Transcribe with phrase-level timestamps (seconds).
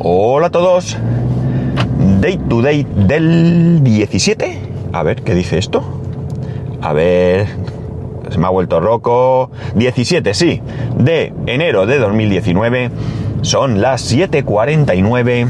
[0.00, 0.96] Hola a todos.
[2.20, 4.60] Day to day del 17.
[4.92, 5.82] A ver, ¿qué dice esto?
[6.80, 7.48] A ver.
[8.30, 9.50] Se me ha vuelto roco.
[9.74, 10.62] 17, sí.
[10.96, 12.92] De enero de 2019.
[13.42, 15.48] Son las 7.49.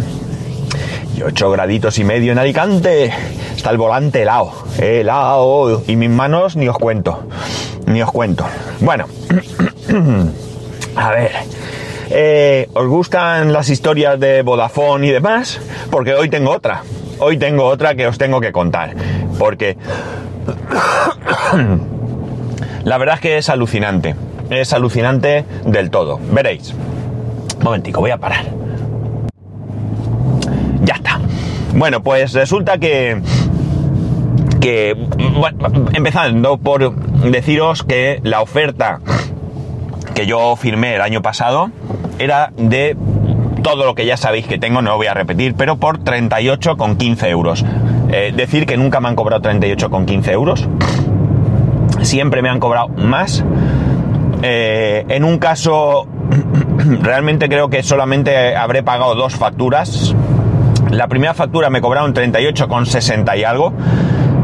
[1.18, 3.12] Y 8 graditos y medio en Alicante.
[3.54, 4.52] Está el volante helado.
[4.78, 5.82] Helado.
[5.86, 7.28] Y mis manos ni os cuento.
[7.84, 8.46] Ni os cuento.
[8.80, 9.04] Bueno.
[10.96, 11.32] A ver.
[12.10, 15.60] Eh, ¿Os gustan las historias de Vodafone y demás?
[15.90, 16.82] Porque hoy tengo otra.
[17.18, 18.94] Hoy tengo otra que os tengo que contar.
[19.38, 19.76] Porque
[22.84, 24.14] la verdad es que es alucinante.
[24.48, 26.18] Es alucinante del todo.
[26.32, 26.72] Veréis.
[27.58, 28.46] Un momentico, voy a parar.
[30.82, 31.20] Ya está.
[31.74, 33.20] Bueno, pues resulta que...
[34.60, 34.96] Que...
[35.92, 36.94] Empezando por
[37.30, 39.00] deciros que la oferta
[40.18, 41.70] que yo firmé el año pasado
[42.18, 42.96] era de
[43.62, 47.28] todo lo que ya sabéis que tengo, no lo voy a repetir, pero por 38,15
[47.28, 47.64] euros.
[48.10, 50.68] Eh, decir que nunca me han cobrado 38,15 euros.
[52.02, 53.44] Siempre me han cobrado más.
[54.42, 56.08] Eh, en un caso,
[57.00, 60.16] realmente creo que solamente habré pagado dos facturas.
[60.90, 63.72] La primera factura me cobraron 38,60 y algo.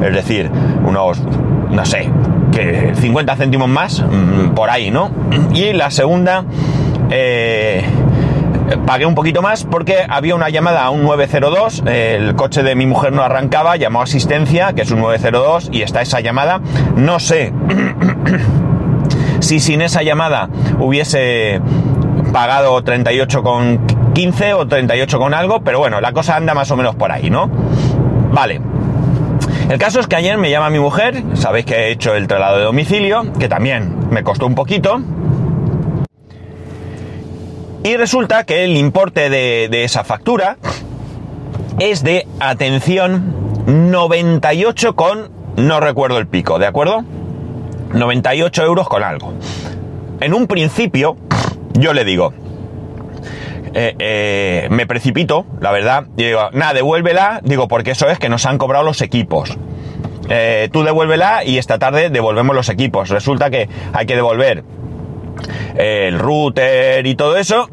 [0.00, 0.53] Es decir,
[0.86, 1.20] unos,
[1.69, 2.09] no sé,
[2.55, 5.10] que 50 céntimos más, mm, por ahí, ¿no?
[5.52, 6.44] Y la segunda
[7.10, 7.84] eh,
[8.86, 12.86] pagué un poquito más porque había una llamada a un 902, el coche de mi
[12.86, 16.60] mujer no arrancaba, llamó a asistencia, que es un 902, y está esa llamada.
[16.97, 17.52] No sé
[19.41, 21.60] si sin esa llamada hubiese
[22.32, 27.12] pagado 38,15 o 38 con algo, pero bueno, la cosa anda más o menos por
[27.12, 27.50] ahí, ¿no?
[28.32, 28.73] Vale.
[29.69, 32.59] El caso es que ayer me llama mi mujer, sabéis que he hecho el traslado
[32.59, 35.01] de domicilio, que también me costó un poquito,
[37.83, 40.59] y resulta que el importe de, esa factura
[41.79, 43.34] es de, atención,
[43.67, 47.05] 98 con, no recuerdo el pico, ¿de acuerdo?
[47.93, 49.34] 98 euros con algo.
[50.21, 51.17] En un principio,
[51.75, 52.33] yo le digo,
[53.75, 58.29] eh, eh, me precipito, la verdad, y digo, nada, devuélvela, digo, porque eso es que
[58.29, 59.59] nos han cobrado los equipos.
[60.29, 63.09] Eh, tú devuélvela y esta tarde devolvemos los equipos.
[63.11, 64.62] Resulta que hay que devolver
[65.77, 67.69] el router y todo eso,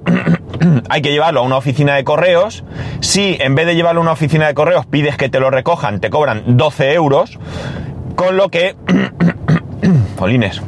[0.90, 2.64] hay que llevarlo a una oficina de correos.
[3.00, 6.00] Si en vez de llevarlo a una oficina de correos pides que te lo recojan,
[6.00, 7.38] te cobran 12 euros,
[8.16, 8.76] con lo que...
[10.18, 10.62] Polines.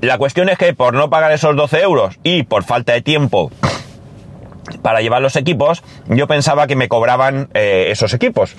[0.00, 3.50] La cuestión es que por no pagar esos 12 euros y por falta de tiempo
[4.80, 8.54] para llevar los equipos, yo pensaba que me cobraban eh, esos equipos.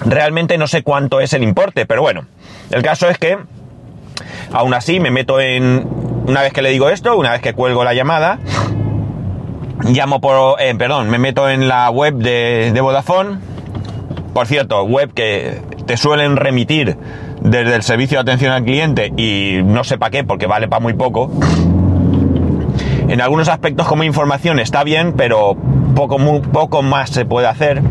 [0.00, 2.26] Realmente no sé cuánto es el importe, pero bueno,
[2.70, 3.38] el caso es que
[4.52, 5.86] aún así me meto en...
[6.26, 8.38] Una vez que le digo esto, una vez que cuelgo la llamada,
[9.82, 10.60] llamo por...
[10.60, 13.38] Eh, perdón, me meto en la web de, de Vodafone.
[14.32, 16.96] Por cierto, web que te suelen remitir
[17.40, 20.80] desde el servicio de atención al cliente y no sé para qué, porque vale para
[20.80, 21.30] muy poco.
[23.08, 25.56] En algunos aspectos como información está bien, pero
[25.94, 27.82] poco, muy, poco más se puede hacer.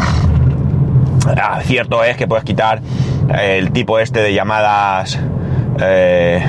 [1.41, 2.81] Ah, cierto es que puedes quitar
[3.35, 5.19] eh, el tipo este de llamadas...
[5.79, 6.43] Eh,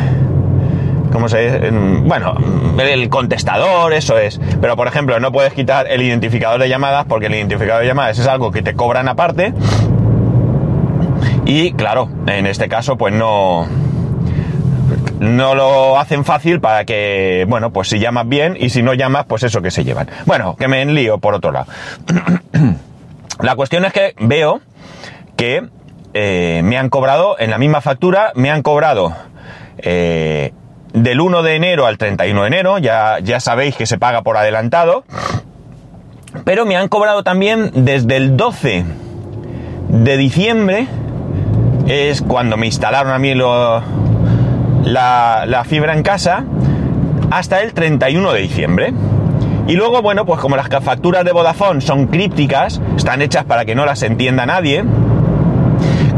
[1.13, 1.71] ¿Cómo se dice?
[1.71, 2.35] Bueno,
[2.79, 4.39] el contestador, eso es.
[4.61, 8.19] Pero por ejemplo, no puedes quitar el identificador de llamadas porque el identificador de llamadas
[8.19, 9.55] es algo que te cobran aparte.
[11.49, 13.67] Y claro, en este caso, pues no.
[15.19, 19.25] No lo hacen fácil para que, bueno, pues si llamas bien y si no llamas,
[19.27, 20.11] pues eso que se llevan.
[20.27, 21.67] Bueno, que me enlío por otro lado.
[23.41, 24.61] La cuestión es que veo
[25.37, 25.67] que
[26.13, 29.17] eh, me han cobrado, en la misma factura, me han cobrado
[29.79, 30.53] eh,
[30.93, 34.37] del 1 de enero al 31 de enero, ya, ya sabéis que se paga por
[34.37, 35.05] adelantado,
[36.45, 38.85] pero me han cobrado también desde el 12
[39.89, 40.87] de diciembre,
[41.89, 43.83] es cuando me instalaron a mí lo,
[44.85, 46.45] la, la fibra en casa,
[47.31, 48.93] hasta el 31 de diciembre.
[49.67, 53.75] Y luego, bueno, pues como las facturas de Vodafone son crípticas, están hechas para que
[53.75, 54.85] no las entienda nadie,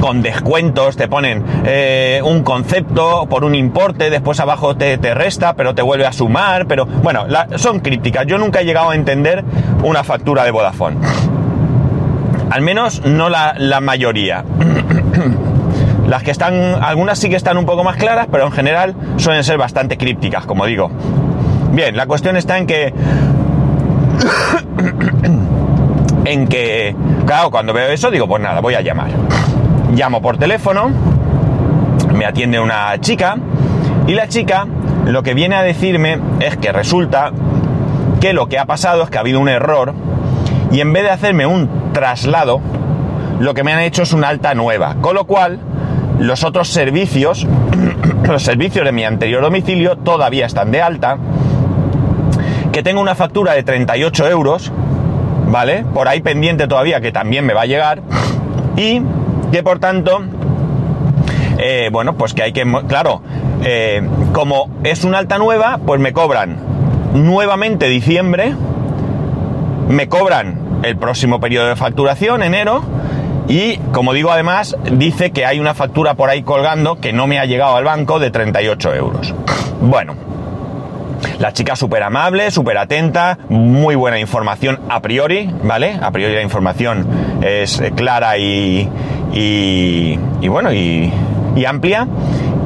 [0.00, 5.75] con descuentos, te ponen eh, un concepto por un importe, después abajo te, resta, pero
[5.75, 7.26] te vuelve a sumar, pero bueno,
[7.56, 8.26] son crípticas.
[8.26, 9.44] Yo nunca he llegado a entender
[9.82, 10.96] una factura de Vodafone.
[12.50, 14.44] Al menos no la, la mayoría.
[16.10, 19.44] Las que están, algunas sí que están un poco más claras, pero en general suelen
[19.44, 20.90] ser bastante crípticas, como digo.
[21.70, 22.86] Bien, la cuestión está en que
[26.24, 26.96] en que,
[27.26, 29.10] claro, cuando veo eso digo, pues nada, voy a llamar.
[29.94, 30.90] Llamo por teléfono,
[32.12, 33.36] me atiende una chica
[34.08, 34.66] y la chica
[35.06, 37.30] lo que viene a decirme es que resulta
[38.20, 39.94] que lo que ha pasado es que ha habido un error
[40.72, 42.60] y en vez de hacerme un traslado,
[43.38, 44.96] lo que me han hecho es una alta nueva.
[45.00, 45.60] Con lo cual,
[46.20, 47.46] los otros servicios,
[48.28, 51.19] los servicios de mi anterior domicilio todavía están de alta.
[52.72, 54.70] Que tengo una factura de 38 euros,
[55.49, 55.84] ¿vale?
[55.93, 58.02] Por ahí pendiente todavía que también me va a llegar.
[58.76, 59.02] Y
[59.50, 60.20] que por tanto,
[61.58, 63.23] eh, bueno, pues que hay que, claro,
[63.64, 66.58] eh, como es una alta nueva, pues me cobran
[67.14, 68.55] nuevamente diciembre,
[69.88, 72.82] me cobran el próximo periodo de facturación, enero,
[73.50, 77.41] y como digo además, dice que hay una factura por ahí colgando que no me
[77.41, 79.35] ha llegado al banco de 38 euros.
[79.81, 80.14] Bueno,
[81.41, 85.99] la chica súper amable, súper atenta, muy buena información a priori, ¿vale?
[86.00, 87.05] A priori la información
[87.43, 88.88] es clara y,
[89.32, 91.12] y, bueno, y,
[91.56, 92.06] y, amplia.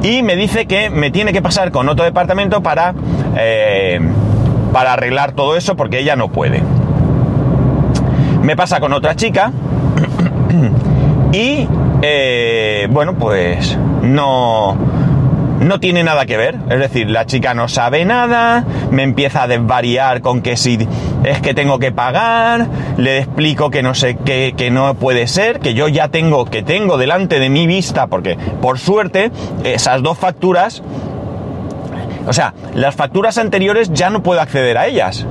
[0.03, 2.93] Y me dice que me tiene que pasar con otro departamento para,
[3.35, 3.99] eh,
[4.71, 6.61] para arreglar todo eso porque ella no puede.
[8.43, 9.51] Me pasa con otra chica
[11.35, 11.67] y,
[12.01, 14.77] eh, bueno, pues no
[15.59, 16.57] no tiene nada que ver.
[16.69, 20.87] Es decir, la chica no sabe nada, me empieza a desvariar con que si
[21.23, 22.67] es que tengo que pagar,
[22.97, 26.63] le explico que no sé qué, que no puede ser, que yo ya tengo, que
[26.63, 29.31] tengo delante de mi vista, porque por suerte
[29.63, 30.83] esas dos facturas,
[32.27, 35.25] o sea, las facturas anteriores ya no puedo acceder a ellas.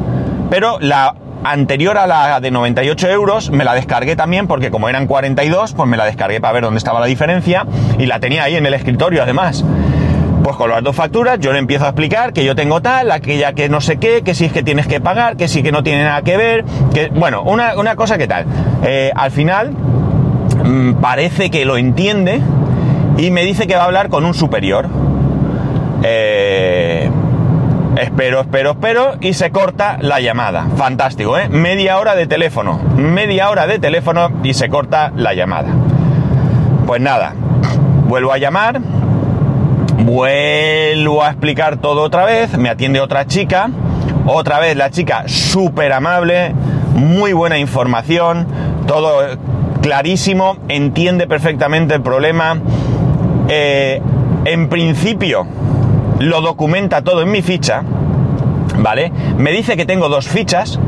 [0.50, 5.06] Pero la anterior a la de 98 euros me la descargué también porque como eran
[5.06, 7.66] 42, pues me la descargué para ver dónde estaba la diferencia
[7.98, 9.64] y la tenía ahí en el escritorio además.
[10.42, 13.52] Pues con las dos facturas yo le empiezo a explicar que yo tengo tal, aquella
[13.52, 15.82] que no sé qué, que si es que tienes que pagar, que sí que no
[15.82, 18.44] tiene nada que ver, que bueno, una, cosa que tal.
[18.82, 22.40] Eh, al final mmm, parece que lo entiende
[23.16, 24.86] y me dice que va a hablar con un superior.
[26.02, 27.10] Eh,
[27.96, 30.66] espero, espero, espero y se corta la llamada.
[30.76, 31.48] Fantástico, ¿eh?
[31.48, 35.68] Media hora de teléfono, media hora de teléfono y se corta la llamada.
[36.86, 37.34] Pues nada,
[38.06, 38.80] vuelvo a llamar
[39.98, 43.70] Vuelvo a explicar todo otra vez, me atiende otra chica,
[44.26, 46.52] otra vez la chica súper amable,
[46.94, 48.46] muy buena información,
[48.86, 49.22] todo
[49.80, 52.58] clarísimo, entiende perfectamente el problema.
[53.48, 54.02] Eh,
[54.44, 55.46] en principio
[56.18, 57.82] lo documenta todo en mi ficha,
[58.78, 59.12] ¿vale?
[59.36, 60.78] Me dice que tengo dos fichas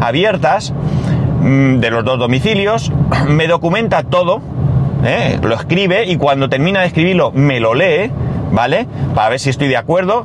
[0.00, 0.72] abiertas
[1.42, 2.92] mm, de los dos domicilios,
[3.28, 4.40] me documenta todo,
[5.04, 5.38] ¿eh?
[5.42, 8.10] lo escribe y cuando termina de escribirlo me lo lee
[8.52, 8.86] ¿vale?
[9.14, 10.24] Para ver si estoy de acuerdo.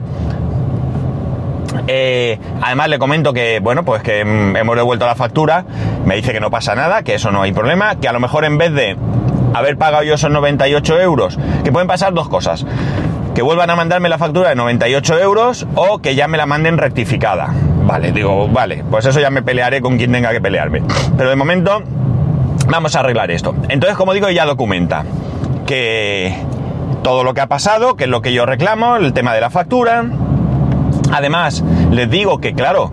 [1.88, 5.66] Eh, además le comento que, bueno, pues que hemos devuelto la factura,
[6.06, 8.46] me dice que no pasa nada, que eso no hay problema, que a lo mejor
[8.46, 8.98] en vez de
[9.54, 12.66] haber pagado yo esos 98 euros, que pueden pasar dos cosas,
[13.38, 16.80] que vuelvan a mandarme la factura de 98 euros o que ya me la manden
[16.80, 17.54] rectificada.
[17.86, 20.82] Vale, digo, vale, pues eso ya me pelearé con quien tenga que pelearme.
[21.16, 21.84] Pero de momento
[22.68, 23.54] vamos a arreglar esto.
[23.70, 25.06] Entonces, como digo, ya documenta
[25.68, 26.36] que,
[27.04, 29.52] todo lo que ha pasado, que es lo que yo reclamo, el tema de la
[29.52, 30.04] factura.
[31.14, 32.92] Además, les digo que, claro,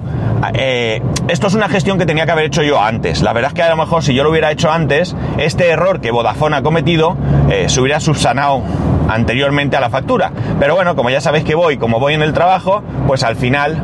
[0.52, 3.22] eh, esto es una gestión que tenía que haber hecho yo antes.
[3.22, 6.02] La verdad es que a lo mejor si yo lo hubiera hecho antes, este error
[6.02, 7.16] que Vodafone ha cometido
[7.48, 8.62] eh, se hubiera subsanado
[9.08, 10.32] anteriormente a la factura.
[10.58, 13.82] Pero bueno, como ya sabéis que voy, como voy en el trabajo, pues al final...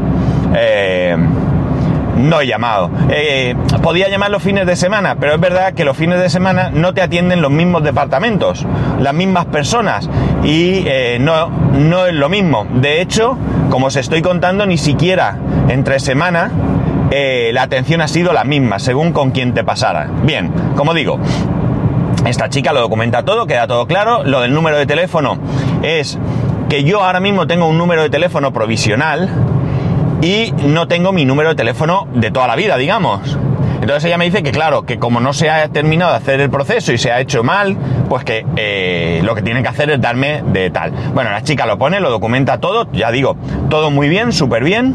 [0.54, 1.16] Eh,
[2.16, 2.90] no he llamado.
[3.08, 6.70] Eh, podía llamar los fines de semana, pero es verdad que los fines de semana
[6.70, 8.66] no te atienden los mismos departamentos,
[8.98, 10.10] las mismas personas,
[10.44, 12.66] y eh, no, no es lo mismo.
[12.74, 13.38] De hecho,
[13.70, 16.50] como os estoy contando, ni siquiera entre semana
[17.10, 20.08] la atención ha sido la misma, según con quien te pasara.
[20.22, 21.18] Bien, como digo,
[22.26, 24.24] esta chica lo documenta todo, queda todo claro.
[24.24, 25.38] Lo del número de teléfono
[25.82, 26.18] es
[26.68, 29.28] que yo ahora mismo tengo un número de teléfono provisional
[30.22, 33.38] y no tengo mi número de teléfono de toda la vida, digamos.
[33.80, 36.50] Entonces ella me dice que claro, que como no se ha terminado de hacer el
[36.50, 37.76] proceso y se ha hecho mal,
[38.10, 40.92] pues que eh, lo que tiene que hacer es darme de tal.
[41.14, 43.36] Bueno, la chica lo pone, lo documenta todo, ya digo,
[43.70, 44.94] todo muy bien, súper bien.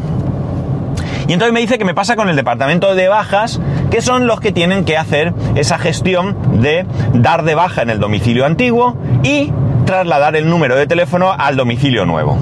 [1.28, 4.40] Y entonces me dice que me pasa con el departamento de bajas, que son los
[4.40, 9.52] que tienen que hacer esa gestión de dar de baja en el domicilio antiguo y
[9.84, 12.38] trasladar el número de teléfono al domicilio nuevo.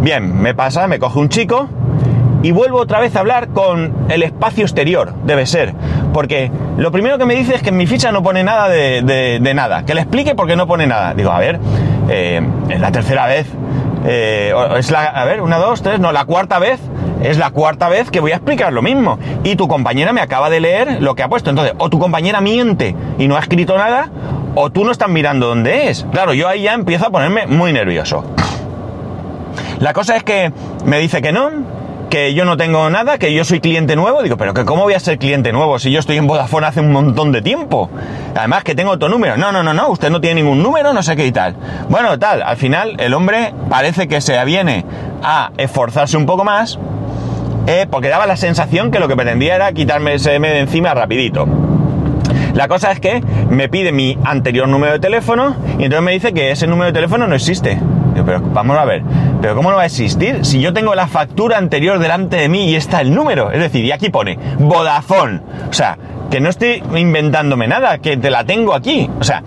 [0.00, 1.68] Bien, me pasa, me coge un chico,
[2.44, 5.72] y vuelvo otra vez a hablar con el espacio exterior, debe ser.
[6.12, 9.52] Porque lo primero que me dice es que en mi ficha no pone nada de,
[9.54, 9.86] nada.
[9.86, 11.14] Que le explique por qué no pone nada.
[11.14, 11.58] Digo, a ver,
[12.10, 13.46] eh, es la tercera vez.
[14.04, 16.80] Eh, es la, a ver, una, dos, tres, no, la cuarta vez.
[17.22, 19.18] Es la cuarta vez que voy a explicar lo mismo.
[19.44, 21.50] Y tu compañera me acaba de leer lo que ha puesto.
[21.50, 24.10] Entonces, o tu compañera miente y no ha escrito nada,
[24.54, 26.06] o tú no estás mirando dónde es.
[26.12, 28.24] Claro, yo ahí ya empiezo a ponerme muy nervioso.
[29.80, 30.52] La cosa es que
[30.84, 31.50] me dice que no,
[32.10, 34.22] que yo no tengo nada, que yo soy cliente nuevo.
[34.22, 36.80] Digo, pero que cómo voy a ser cliente nuevo si yo estoy en Vodafone hace
[36.80, 37.90] un montón de tiempo.
[38.36, 39.36] Además que tengo otro número.
[39.36, 41.56] No, no, no, no, usted no tiene ningún número, no sé qué y tal.
[41.88, 44.84] Bueno, tal, al final el hombre parece que se aviene
[45.22, 46.78] a esforzarse un poco más,
[47.66, 51.46] eh, porque daba la sensación que lo que pretendía era quitarme ese de encima rapidito.
[52.54, 56.32] La cosa es que me pide mi anterior número de teléfono y entonces me dice
[56.32, 57.78] que ese número de teléfono no existe.
[58.14, 59.02] Digo, pero vamos a ver,
[59.40, 62.70] pero ¿cómo no va a existir si yo tengo la factura anterior delante de mí
[62.70, 63.50] y está el número?
[63.50, 65.40] Es decir, y aquí pone Vodafone.
[65.68, 65.98] O sea,
[66.30, 69.10] que no estoy inventándome nada, que te la tengo aquí.
[69.18, 69.42] O sea,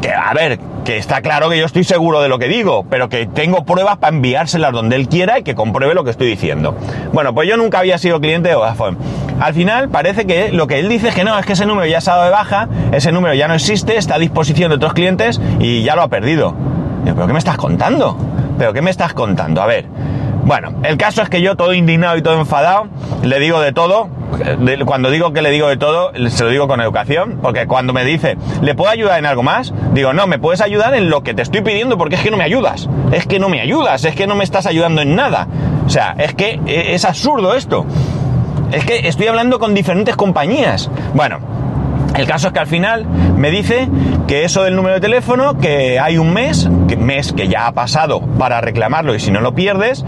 [0.00, 3.08] que a ver, que está claro que yo estoy seguro de lo que digo, pero
[3.08, 6.76] que tengo pruebas para enviárselas donde él quiera y que compruebe lo que estoy diciendo.
[7.12, 8.96] Bueno, pues yo nunca había sido cliente de Vodafone.
[9.40, 11.86] Al final parece que lo que él dice es que no, es que ese número
[11.86, 14.92] ya ha dado de baja, ese número ya no existe, está a disposición de otros
[14.92, 16.54] clientes y ya lo ha perdido.
[17.04, 18.16] ¿pero qué me estás contando?
[18.58, 19.60] ¿Pero qué me estás contando?
[19.62, 19.86] A ver.
[20.44, 22.88] Bueno, el caso es que yo todo indignado y todo enfadado,
[23.22, 24.08] le digo de todo,
[24.84, 28.04] cuando digo que le digo de todo, se lo digo con educación, porque cuando me
[28.04, 29.72] dice, ¿le puedo ayudar en algo más?
[29.94, 32.36] Digo, no, me puedes ayudar en lo que te estoy pidiendo porque es que no
[32.36, 35.48] me ayudas, es que no me ayudas, es que no me estás ayudando en nada.
[35.86, 37.86] O sea, es que e, es absurdo esto.
[38.70, 40.90] Es que estoy hablando con diferentes compañías.
[41.14, 41.38] Bueno,
[42.16, 43.06] el caso es que al final
[43.44, 43.90] me dice
[44.26, 47.72] que eso del número de teléfono, que hay un mes, que mes que ya ha
[47.72, 50.02] pasado para reclamarlo y si no lo pierdes,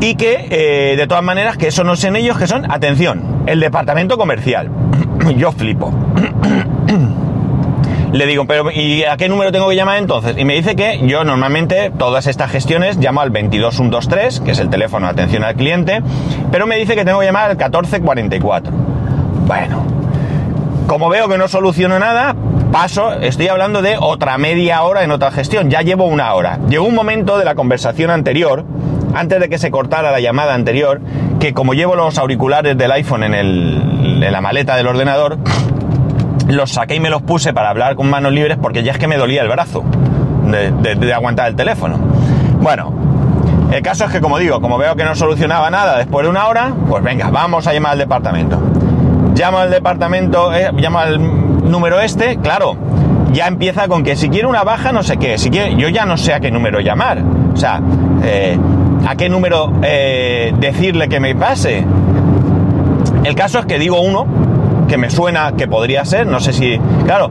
[0.00, 3.60] y que eh, de todas maneras que eso no sean ellos, que son, atención, el
[3.60, 4.68] departamento comercial.
[5.38, 5.90] Yo flipo.
[8.12, 10.36] Le digo, pero ¿y a qué número tengo que llamar entonces?
[10.36, 14.68] Y me dice que yo normalmente todas estas gestiones llamo al 22123, que es el
[14.68, 16.02] teléfono de atención al cliente,
[16.52, 18.70] pero me dice que tengo que llamar al 1444.
[19.46, 20.03] Bueno,
[20.86, 22.34] como veo que no soluciono nada,
[22.72, 26.58] paso, estoy hablando de otra media hora en otra gestión, ya llevo una hora.
[26.68, 28.64] Llegó un momento de la conversación anterior,
[29.14, 31.00] antes de que se cortara la llamada anterior,
[31.40, 35.38] que como llevo los auriculares del iPhone en, el, en la maleta del ordenador,
[36.48, 39.08] los saqué y me los puse para hablar con manos libres porque ya es que
[39.08, 39.82] me dolía el brazo
[40.46, 41.96] de, de aguantar el teléfono.
[42.60, 42.92] Bueno,
[43.72, 46.46] el caso es que como digo, como veo que no solucionaba nada después de una
[46.46, 48.60] hora, pues venga, vamos a llamar al departamento
[49.34, 52.76] llamo al departamento, eh, llamo al número este, claro,
[53.32, 56.04] ya empieza con que si quiere una baja, no sé qué, si quiere, yo ya
[56.04, 57.22] no sé a qué número llamar,
[57.52, 57.80] o sea,
[58.22, 58.58] eh,
[59.06, 61.84] a qué número eh, decirle que me pase.
[63.24, 64.26] El caso es que digo uno,
[64.88, 67.30] que me suena que podría ser, no sé si, claro,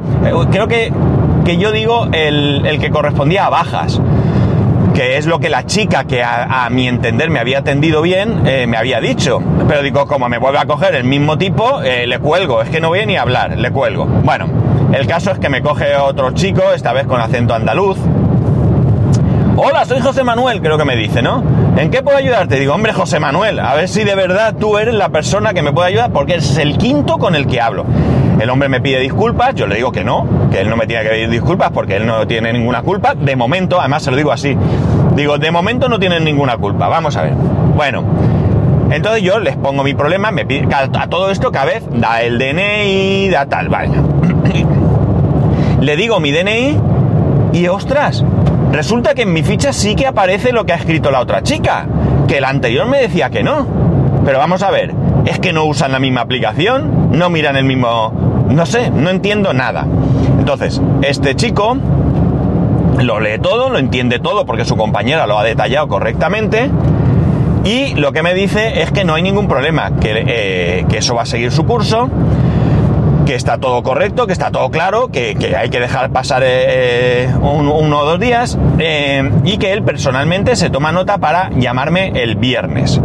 [0.52, 0.92] creo que,
[1.46, 4.02] que yo digo el, el que correspondía a bajas
[4.94, 8.68] que es lo que la chica que a, mi entender me había atendido bien eh,
[8.68, 9.42] me había dicho.
[9.68, 12.80] Pero digo, como me vuelve a coger el mismo tipo, eh, le cuelgo, es que
[12.80, 14.06] no voy a ni hablar, le cuelgo.
[14.06, 14.48] Bueno,
[14.94, 17.98] el caso es que me coge otro chico, esta vez con acento andaluz.
[19.56, 21.44] Hola, soy José Manuel, creo que me dice, ¿no?
[21.78, 22.60] ¿En qué puedo ayudarte?
[22.60, 25.72] Digo, hombre, José Manuel, a ver si de verdad tú eres la persona que me
[25.72, 27.86] puede ayudar, porque es el quinto con el que hablo.
[28.44, 31.04] El hombre me pide disculpas, yo le digo que no, que él no me tiene
[31.04, 33.16] que pedir disculpas porque él no tiene ninguna culpa.
[33.16, 34.58] De momento, además se lo digo así,
[35.16, 37.36] digo, de momento no tienen ninguna culpa, vamos a ver.
[37.36, 38.04] Bueno,
[38.92, 42.38] entonces yo les pongo mi problema, me pide, a todo esto cada vez da el
[42.38, 43.92] DNI, da tal, vale.
[45.80, 46.82] le digo mi DNI
[47.54, 48.26] y ostras,
[48.74, 51.88] resulta que en mi ficha sí que aparece lo que ha escrito la otra chica,
[52.28, 53.66] que la anterior me decía que no.
[54.26, 54.94] Pero vamos a ver,
[55.26, 58.23] es que no usan la misma aplicación, no miran el mismo...
[58.50, 59.86] No sé, no entiendo nada.
[60.38, 61.78] Entonces, este chico
[63.02, 66.70] lo lee todo, lo entiende todo porque su compañera lo ha detallado correctamente.
[67.64, 71.22] Y lo que me dice es que no hay ningún problema, que, eh, eso va
[71.22, 72.10] a seguir su curso,
[73.26, 77.34] que está todo correcto, que está todo claro, que, hay que dejar pasar eh, eh,
[77.42, 78.58] uno o dos días
[79.46, 83.00] y que él personalmente se toma nota para llamarme el viernes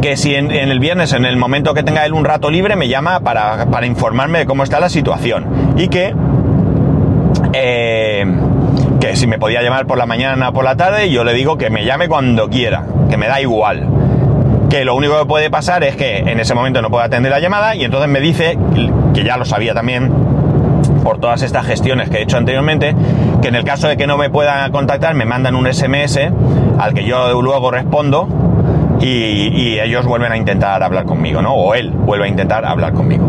[0.00, 2.88] que si en, el viernes, en el momento que tenga él un rato libre, me
[2.88, 5.74] llama para, informarme de cómo está la situación.
[5.76, 6.14] Y que,
[7.52, 8.24] eh,
[9.00, 11.58] que si me podía llamar por la mañana o por la tarde, yo le digo
[11.58, 13.86] que me llame cuando quiera, que me da igual.
[14.70, 17.40] Que lo único que puede pasar es que en ese momento no pueda atender la
[17.40, 18.56] llamada y entonces me dice,
[19.12, 20.10] que ya lo sabía también,
[21.02, 22.94] por todas estas gestiones que he hecho anteriormente,
[23.42, 26.18] que en el caso de que no me puedan contactar, me mandan un SMS
[26.78, 28.28] al que yo luego respondo
[29.00, 31.54] y, ellos vuelven a intentar hablar conmigo, ¿no?
[31.54, 33.28] O él vuelve a intentar hablar conmigo.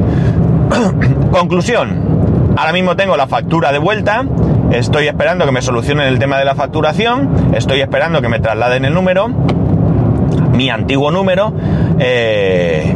[1.32, 2.54] Conclusión.
[2.58, 4.25] Ahora mismo tengo la factura de vuelta.
[4.72, 7.54] Estoy esperando que me solucionen el tema de la facturación.
[7.54, 9.30] Estoy esperando que me trasladen el número.
[9.30, 11.54] Mi antiguo número.
[12.00, 12.96] Eh,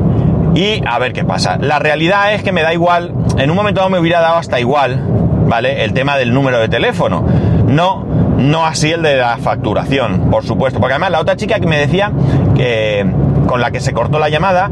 [0.54, 1.58] y a ver qué pasa.
[1.60, 3.14] La realidad es que me da igual.
[3.38, 5.02] En un momento dado me hubiera dado hasta igual.
[5.48, 5.84] ¿Vale?
[5.84, 7.26] El tema del número de teléfono.
[7.68, 10.80] No No así el de la facturación, por supuesto.
[10.80, 12.12] Porque además la otra chica que me decía
[12.56, 13.06] que
[13.48, 14.72] con la que se cortó la llamada,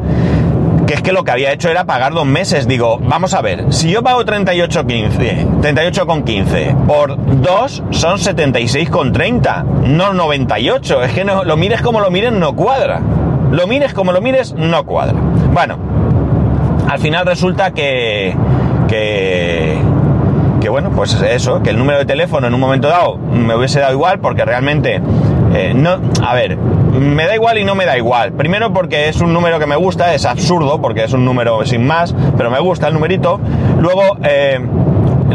[0.86, 2.67] que es que lo que había hecho era pagar dos meses.
[2.67, 11.03] Digo, vamos a ver, si yo pago 38,15, 38,15 por dos son 76,30, no 98.
[11.03, 13.01] Es que no, lo mires como lo mires, no cuadra.
[13.51, 15.15] Lo mires como lo mires, no cuadra.
[15.53, 15.77] Bueno,
[16.89, 18.36] al final resulta que,
[18.88, 19.77] que,
[20.63, 23.82] que bueno, pues eso, que el número de teléfono en un momento dado me hubiese
[23.82, 25.01] dado igual porque realmente
[25.53, 28.32] eh, no, a ver, me da igual y no me da igual.
[28.32, 31.86] Primero porque es un número que me gusta, es absurdo porque es un número sin
[31.86, 33.41] más, pero me gusta el numerito.
[33.77, 34.58] Luego, eh,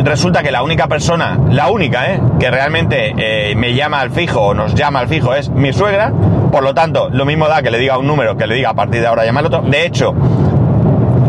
[0.03, 4.41] resulta que la única persona, la única, eh, que realmente eh, me llama al fijo
[4.41, 6.11] o nos llama al fijo es mi suegra.
[6.51, 8.75] Por lo tanto, lo mismo da que le diga un número que le diga a
[8.75, 9.61] partir de ahora llama al otro.
[9.61, 10.15] De hecho,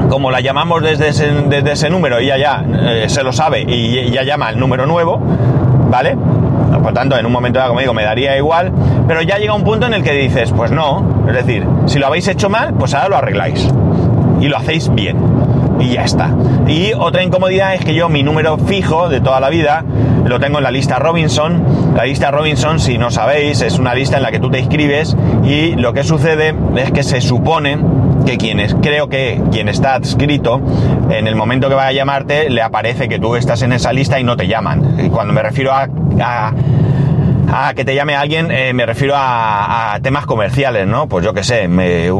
[0.09, 4.11] como la llamamos desde ese, desde ese número, ella ya eh, se lo sabe y
[4.11, 5.19] ya llama el número nuevo,
[5.89, 6.17] ¿vale?
[6.83, 8.71] Por tanto, en un momento dado, como digo, me daría igual,
[9.07, 12.07] pero ya llega un punto en el que dices, pues no, es decir, si lo
[12.07, 13.69] habéis hecho mal, pues ahora lo arregláis
[14.41, 15.17] y lo hacéis bien
[15.79, 16.31] y ya está.
[16.67, 19.83] Y otra incomodidad es que yo mi número fijo de toda la vida
[20.25, 21.63] lo tengo en la lista Robinson.
[21.95, 25.15] La lista Robinson, si no sabéis, es una lista en la que tú te inscribes
[25.43, 27.79] y lo que sucede es que se supone
[28.25, 30.61] que quienes creo que quien está adscrito
[31.09, 34.19] en el momento que va a llamarte le aparece que tú estás en esa lista
[34.19, 34.97] y no te llaman.
[34.99, 35.87] Y cuando me refiero a,
[37.51, 41.07] a que te llame alguien, eh, me refiero a, temas comerciales, ¿no?
[41.07, 41.69] Pues yo qué sé,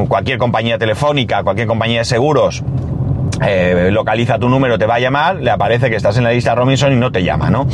[0.07, 2.63] cualquier compañía telefónica, cualquier compañía de seguros,
[3.45, 6.55] eh, localiza tu número, te va a llamar, le aparece que estás en la lista
[6.55, 7.67] Robinson y no te llama, ¿no?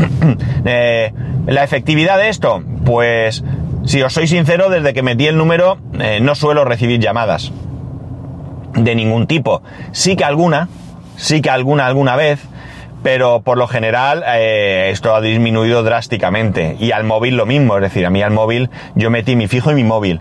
[0.64, 1.12] eh,
[1.46, 3.44] la efectividad de esto, pues
[3.86, 7.52] si os soy sincero, desde que metí el número eh, no suelo recibir llamadas
[8.74, 9.62] de ningún tipo.
[9.92, 10.68] Sí que alguna,
[11.16, 12.40] sí que alguna alguna vez,
[13.02, 16.76] pero por lo general eh, esto ha disminuido drásticamente.
[16.80, 19.70] Y al móvil lo mismo, es decir, a mí al móvil yo metí mi fijo
[19.70, 20.20] y mi móvil.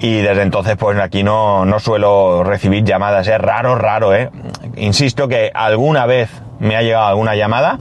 [0.00, 4.30] Y desde entonces pues aquí no, no suelo recibir llamadas, es raro, raro, ¿eh?
[4.76, 7.78] Insisto que alguna vez me ha llegado alguna llamada,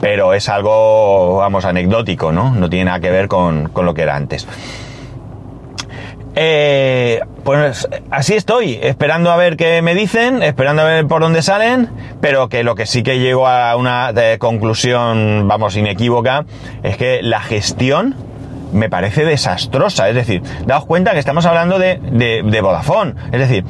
[0.00, 2.54] pero es algo, vamos, anecdótico, ¿no?
[2.54, 4.46] No tiene nada que ver con, con lo que era antes.
[6.38, 11.40] Eh, pues así estoy, esperando a ver qué me dicen, esperando a ver por dónde
[11.40, 11.88] salen,
[12.20, 16.44] pero que lo que sí que llego a una conclusión, vamos, inequívoca,
[16.82, 18.14] es que la gestión
[18.72, 20.10] me parece desastrosa.
[20.10, 23.14] Es decir, daos cuenta que estamos hablando de, de, de Vodafone.
[23.32, 23.64] Es decir,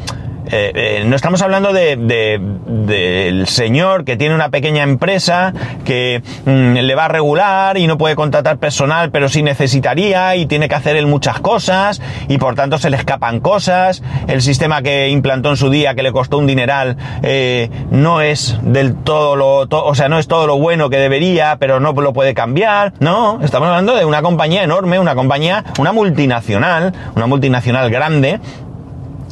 [0.48, 5.52] eh, eh, no estamos hablando del de, de, señor que tiene una pequeña empresa
[5.84, 10.46] que mm, le va a regular y no puede contratar personal, pero sí necesitaría y
[10.46, 14.02] tiene que hacer él muchas cosas y por tanto se le escapan cosas.
[14.28, 18.58] El sistema que implantó en su día, que le costó un dineral, eh, no es
[18.62, 22.12] del todo lo, o sea, no es todo lo bueno que debería, pero no lo
[22.12, 22.92] puede cambiar.
[23.00, 28.40] No, estamos hablando de una compañía enorme, una compañía, una multinacional, una multinacional grande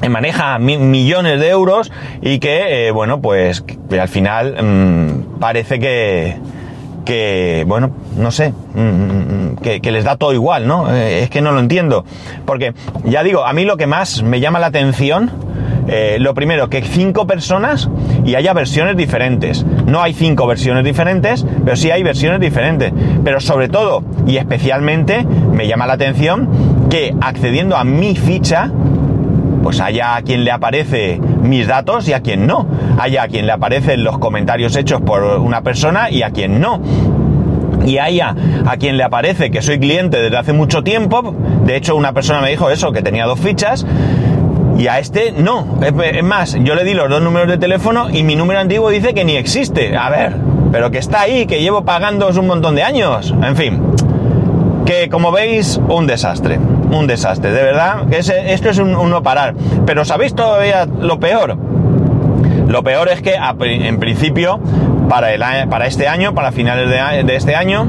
[0.08, 5.78] maneja mi millones de euros y que, eh, bueno, pues que al final mmm, parece
[5.78, 6.36] que,
[7.04, 10.92] que, bueno, no sé, mmm, que, que, les da todo igual, ¿no?
[10.94, 12.04] Eh, es que no lo entiendo.
[12.44, 15.30] Porque, ya digo, a mí lo que más me llama la atención,
[15.86, 17.88] eh, lo primero, que cinco personas
[18.24, 19.64] y haya versiones diferentes.
[19.86, 22.92] No hay cinco versiones diferentes, pero sí hay versiones diferentes.
[23.22, 26.48] Pero sobre todo y especialmente me llama la atención
[26.88, 28.70] que accediendo a mi ficha,
[29.64, 32.66] pues haya a quien le aparece mis datos y a quien no.
[32.98, 36.82] Haya a quien le aparecen los comentarios hechos por una persona y a quien no.
[37.86, 41.34] Y haya a quien le aparece que soy cliente desde hace mucho tiempo.
[41.64, 43.86] De hecho, una persona me dijo eso, que tenía dos fichas.
[44.76, 45.78] Y a este no.
[45.80, 49.14] Es más, yo le di los dos números de teléfono y mi número antiguo dice
[49.14, 49.96] que ni existe.
[49.96, 50.36] A ver,
[50.72, 53.34] pero que está ahí, que llevo pagando un montón de años.
[53.42, 53.80] En fin,
[54.84, 56.58] que como veis, un desastre
[56.94, 59.54] un desastre, de verdad, que ese, esto es un, no parar.
[59.86, 61.56] Pero ¿sabéis todavía lo peor?
[62.68, 64.58] Lo peor es que en principio,
[65.08, 67.86] para, el, para este año, para finales de, de este año,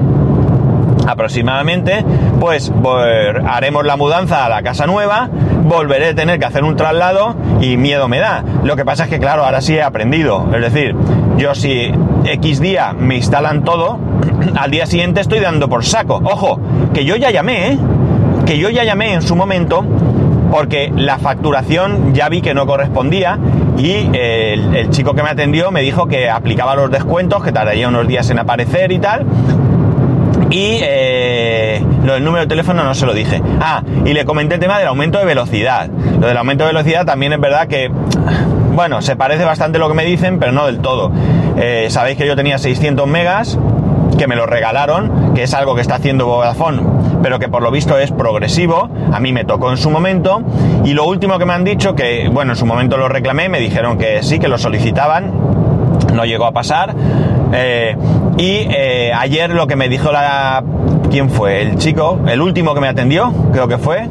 [1.07, 2.03] aproximadamente,
[2.39, 2.71] pues
[3.47, 5.29] haremos la mudanza a la casa nueva,
[5.63, 8.43] volveré a tener que hacer un traslado y miedo me da.
[8.63, 10.47] Lo que pasa es que, claro, ahora sí he aprendido.
[10.53, 10.95] Es decir,
[11.37, 11.91] yo si
[12.25, 13.99] X día me instalan todo,
[14.55, 16.21] al día siguiente estoy dando por saco.
[16.23, 16.59] Ojo,
[16.93, 17.77] que yo ya llamé, ¿eh?
[18.45, 19.83] Que yo ya llamé en su momento
[20.51, 23.39] porque la facturación ya vi que no correspondía
[23.77, 27.89] y el, el, chico que me atendió me dijo que aplicaba los descuentos, que tardaría
[27.89, 29.25] unos días en aparecer y tal.
[30.49, 33.41] Y eh, lo del número de teléfono no se lo dije.
[33.59, 35.89] Ah, y le comenté el tema del aumento de velocidad.
[35.89, 37.89] Lo del aumento de velocidad también es verdad que,
[38.73, 41.11] bueno, se parece bastante a lo que me dicen, pero no del todo.
[41.57, 43.57] Eh, Sabéis que yo tenía 600 megas
[44.17, 46.81] que me lo regalaron, que es algo que está haciendo Vodafone,
[47.25, 50.43] pero que por lo visto es progresivo, a mí me tocó en su momento,
[50.83, 53.59] y lo último que me han dicho, que bueno, en su momento lo reclamé, me
[53.59, 55.33] dijeron que sí, que lo solicitaban,
[56.13, 56.93] no llegó a pasar,
[57.51, 57.97] eh,
[58.37, 60.63] y eh, ayer lo que me dijo la...
[61.09, 61.63] ¿Quién fue?
[61.63, 64.07] El chico, el último que me atendió, creo que fue,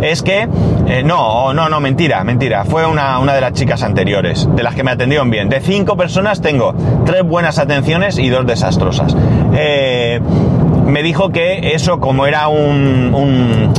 [0.00, 0.48] es que,
[0.86, 4.74] eh, no, no, no, mentira, mentira, fue una, una, de las chicas anteriores, de las
[4.74, 5.50] que me atendieron bien.
[5.50, 6.74] De cinco personas tengo
[7.04, 9.14] tres buenas atenciones y dos desastrosas.
[9.52, 10.20] Eh,
[10.90, 13.72] me dijo que eso, como era un, un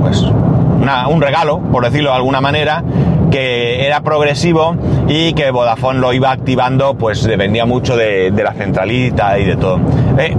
[0.00, 2.82] pues, un regalo, por decirlo de alguna manera,
[3.30, 4.74] que era progresivo
[5.08, 9.56] y que Vodafone lo iba activando, pues dependía mucho de, de la centralita y de
[9.56, 9.78] todo.
[10.18, 10.34] Eh,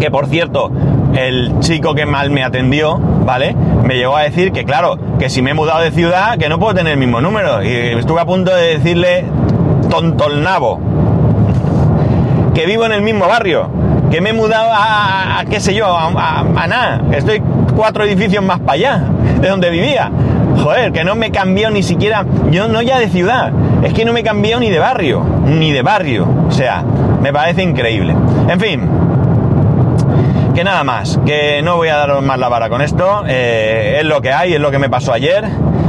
[0.00, 0.70] que por cierto,
[1.14, 3.54] el chico que mal me atendió, ¿vale?
[3.84, 6.58] Me llegó a decir que claro, que si me he mudado de ciudad, que no
[6.58, 7.62] puedo tener el mismo número.
[7.62, 9.24] Y estuve a punto de decirle
[9.88, 10.80] tontolnabo,
[12.54, 13.68] que vivo en el mismo barrio,
[14.10, 17.42] que me he mudado a, qué sé yo, a, a, a nada, que estoy
[17.74, 19.02] cuatro edificios más para allá,
[19.40, 20.10] de donde vivía.
[20.62, 24.12] Joder, que no me cambió ni siquiera, yo no ya de ciudad, es que no
[24.12, 26.26] me cambió ni de barrio, ni de barrio.
[26.48, 26.82] O sea,
[27.20, 28.16] me parece increíble.
[28.48, 28.88] En fin,
[30.54, 34.06] que nada más, que no voy a daros más la vara con esto, eh, es
[34.06, 35.44] lo que hay, es lo que me pasó ayer.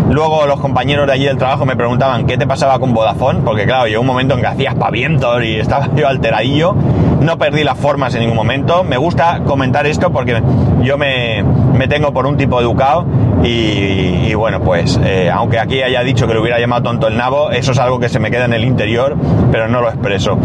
[0.10, 3.66] Luego los compañeros de allí del trabajo me preguntaban qué te pasaba con Vodafone, porque
[3.66, 6.76] claro, llegó un momento en que hacía espavientos y estaba yo alteradillo.
[7.20, 8.84] No perdí las formas en ningún momento.
[8.84, 10.42] Me gusta comentar esto porque
[10.82, 13.06] yo me, me tengo por un tipo educado
[13.44, 17.52] y, bueno, pues eh, aunque aquí haya dicho que lo hubiera llamado tonto el nabo,
[17.52, 19.16] eso es algo que se me queda en el interior,
[19.52, 20.38] pero no lo expreso.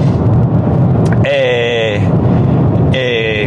[1.25, 2.01] Eh,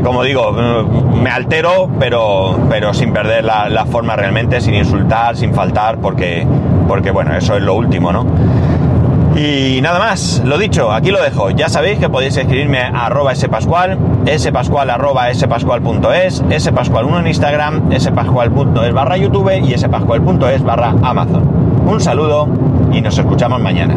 [0.04, 5.54] como digo, me altero, pero, pero sin perder la, la, forma realmente, sin insultar, sin
[5.54, 6.46] faltar, porque,
[6.88, 8.26] porque bueno, eso es lo último, ¿no?
[9.36, 11.50] Y nada más, lo dicho, aquí lo dejo.
[11.50, 13.98] Ya sabéis que podéis escribirme a arroba spascual,
[14.38, 21.44] spascual arroba spascual.es, spascual1 en Instagram, spascual.es barra YouTube y spascual.es barra Amazon.
[21.86, 22.48] Un saludo
[22.94, 23.94] y nos escuchamos mañana.